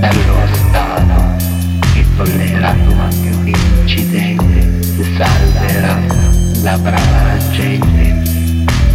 per 0.00 0.16
lo 0.26 0.36
Stato 0.52 1.44
che 1.92 2.04
tollerato 2.16 2.94
anche 2.98 3.28
un 3.28 3.46
incidente 3.46 4.80
salverà 5.16 6.00
la 6.62 6.78
brava 6.78 7.36
gente, 7.50 8.21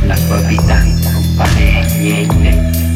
la 0.07 0.16
tua 0.16 0.38
vita 0.47 0.81
non 0.84 1.35
vale 1.35 1.85
niente, 1.97 2.51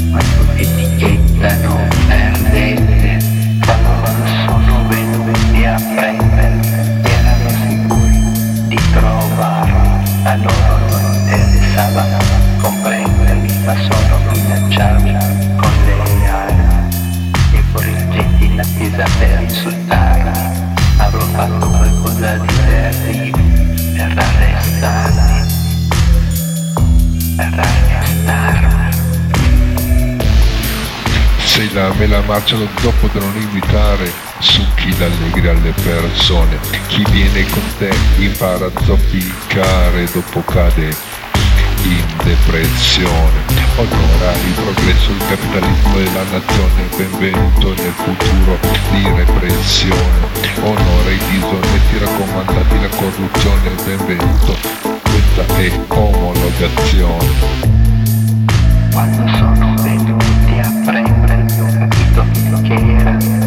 quando 0.09 0.53
ti 0.55 0.61
etichettano 0.61 1.87
perdente, 2.07 3.17
quando 3.65 4.25
sono 4.45 4.87
venuti 4.87 5.65
a 5.65 5.75
prendermi, 5.75 6.67
erano 7.03 7.49
sicuri 7.67 8.19
di 8.67 8.79
trovarmi, 8.93 10.05
a 10.23 10.35
loro 10.37 10.77
non 10.89 11.13
interessava 11.13 12.05
comprendermi, 12.61 13.59
ma 13.65 13.75
solo 13.75 14.31
minacciarmi 14.31 15.11
con 15.57 15.71
le 15.85 16.27
armi, 16.27 16.95
e 17.51 17.63
corriggenti 17.73 18.45
in 18.45 18.59
attesa 18.59 19.05
per 19.19 19.41
insultarmi, 19.41 20.31
avrò 20.97 21.19
fatto 21.19 21.67
qualcosa 21.67 22.37
di 22.37 22.50
Se 31.61 31.69
la 31.75 31.93
me 31.93 32.07
la 32.07 32.21
marciano 32.21 32.67
dopo 32.81 33.07
da 33.13 33.19
non 33.19 33.35
invitare, 33.39 34.11
succhi 34.39 34.97
l'allegri 34.97 35.47
alle 35.47 35.71
persone, 35.83 36.57
chi 36.87 37.05
viene 37.11 37.45
con 37.51 37.61
te 37.77 37.93
impara 38.17 38.65
a 38.65 38.71
zoppicare, 38.83 40.05
dopo 40.11 40.41
cade 40.41 40.91
in 41.83 42.03
depressione. 42.23 43.45
Onora 43.75 44.31
il 44.43 44.53
progresso, 44.55 45.11
il 45.11 45.23
capitalismo 45.29 45.97
e 45.99 46.05
la 46.05 46.23
nazione, 46.31 46.89
benvenuto 46.97 47.75
nel 47.75 47.93
futuro 47.93 48.57
di 48.93 49.03
repressione. 49.15 50.29
Onora 50.63 51.11
i 51.11 51.19
disonetti 51.29 51.97
raccomandati, 51.99 52.81
la 52.81 52.89
corruzione, 52.89 53.69
benvenuto, 53.85 54.57
questa 54.81 55.45
è 55.57 55.71
omologazione. 55.89 57.69
Quando 58.91 59.27
sono 59.37 59.75
venuti 59.83 60.59
a 60.59 60.69
prendermi 60.83 61.00
ho 62.11 62.13
capito 62.13 62.61
che 62.61 63.40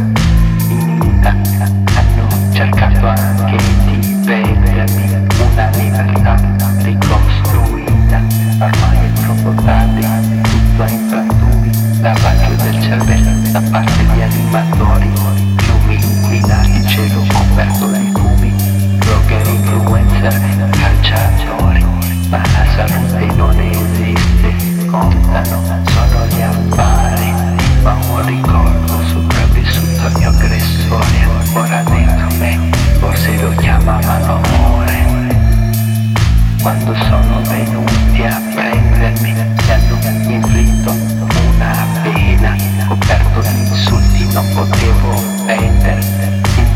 non 44.35 44.53
potevo. 44.53 45.15
Il 45.47 45.71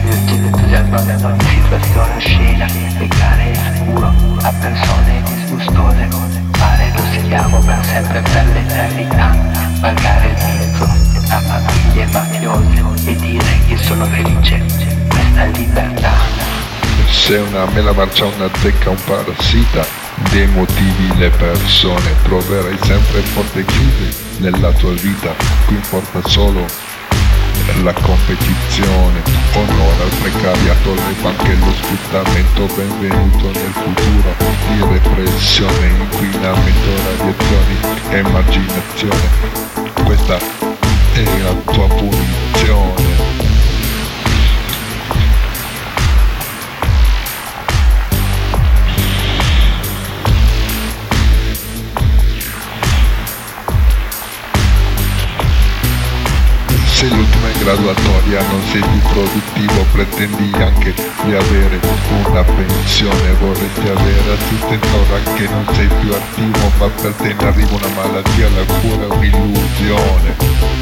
mio 0.04 0.46
entusiasmo 0.46 0.96
ad 0.96 1.24
ogni 1.24 1.40
situazione 1.40 2.16
oscena, 2.16 2.66
legare 2.98 3.50
il 3.50 3.58
scuro 3.76 4.06
a 4.42 4.52
persone 4.52 5.22
disgustose, 5.24 6.08
fare 6.52 6.92
lo 6.94 7.02
schiavo 7.12 7.58
per 7.58 7.84
sempre 7.84 8.22
per 8.22 8.46
l'eternità, 8.46 9.36
pagare 9.80 10.28
il 10.28 10.36
mezzo 10.44 10.84
a 10.84 11.40
famiglie 11.40 12.06
mafiose 12.06 13.10
e 13.10 13.16
dire 13.16 13.58
che 13.66 13.76
sono 13.76 14.04
felice, 14.06 14.64
questa 15.08 15.44
libertà. 15.46 16.12
Se 17.10 17.36
una 17.38 17.66
mela 17.72 17.92
marcia 17.92 18.26
una 18.26 18.48
zecca, 18.60 18.90
un 18.90 19.02
parassita, 19.04 19.84
demotivi 20.30 21.16
le 21.16 21.30
persone, 21.30 22.14
troverai 22.22 22.78
sempre 22.82 23.20
porte 23.34 23.64
chiuse 23.64 24.16
nella 24.38 24.70
tua 24.72 24.92
vita, 24.92 25.34
qui 25.66 25.74
importa 25.74 26.26
solo 26.28 26.86
la 27.82 27.92
competizione, 27.92 29.22
onora 29.54 30.04
il 30.04 30.16
precariato, 30.20 30.94
le 30.94 31.14
banche, 31.20 31.54
lo 31.54 31.72
sfruttamento, 31.72 32.66
benvenuto 32.74 33.50
nel 33.50 33.72
futuro 33.72 34.34
di 34.68 34.80
repressione, 34.92 35.88
inquinamento, 35.88 36.90
radiazioni, 37.04 37.76
emarginazione, 38.10 39.28
questa 40.04 40.38
è 41.12 41.24
la 41.42 41.54
tua 41.72 41.86
punizione. 41.88 43.07
Graduatoria 57.68 58.40
non 58.48 58.62
sei 58.70 58.80
più 58.80 59.00
produttivo, 59.10 59.84
pretendi 59.92 60.50
anche 60.54 60.94
di 60.94 61.34
avere 61.34 61.78
una 62.24 62.42
pensione, 62.42 63.32
vorresti 63.40 63.88
avere 63.88 64.32
assistente 64.32 64.88
ora 64.88 65.34
che 65.34 65.48
non 65.48 65.66
sei 65.74 65.88
più 66.00 66.14
attivo, 66.14 66.72
ma 66.78 66.88
per 66.88 67.12
te 67.12 67.34
ne 67.34 67.46
arriva 67.46 67.74
una 67.74 67.88
malattia, 67.94 68.48
la 68.48 68.64
cura 68.80 69.02
è 69.02 69.16
un'illusione. 69.16 70.68